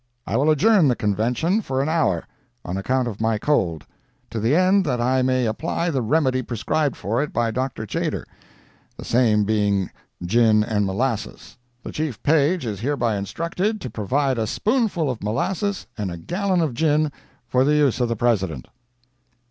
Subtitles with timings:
[0.25, 2.25] I will adjourn the Convention for an hour,
[2.65, 3.85] on account of my cold,
[4.31, 7.85] to the end that I may apply the remedy prescribed for it by Dr.
[7.85, 9.91] Tjader—the same being
[10.25, 11.55] gin and molasses.
[11.83, 16.61] The Chief Page is hereby instructed to provide a spoonful of molasses and a gallon
[16.61, 17.11] of gin,
[17.47, 18.65] for the use of the President."